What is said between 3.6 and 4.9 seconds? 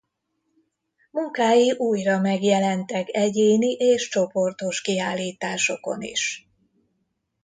és csoportos